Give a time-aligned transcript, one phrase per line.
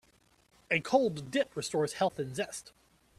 [0.71, 2.71] A cold dip restores health and zest.